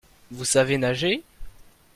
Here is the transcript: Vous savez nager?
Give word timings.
Vous 0.31 0.45
savez 0.45 0.79
nager? 0.79 1.21